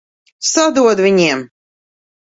[0.51, 1.45] Sadod viņiem!